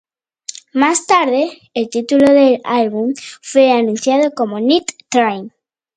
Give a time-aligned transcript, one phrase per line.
[0.73, 3.13] Más tarde, el título del álbum
[3.43, 5.53] fue anunciado como Night Train.